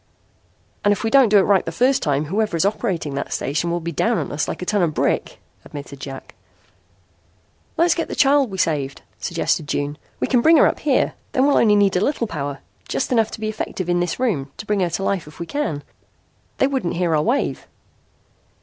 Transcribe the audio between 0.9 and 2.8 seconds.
if we don't do it right the first time, whoever is